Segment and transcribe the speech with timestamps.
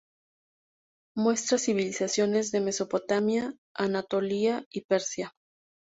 [1.15, 5.31] Muestra civilizaciones de Mesopotamia, Anatolia y Persia.